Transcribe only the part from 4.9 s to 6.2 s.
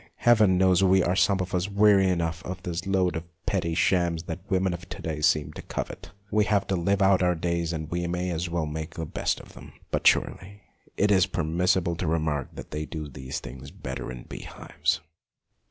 day seem to covet!